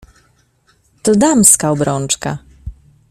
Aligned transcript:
"To 1.03 1.11
damska 1.15 1.69
obrączka!" 1.71 2.37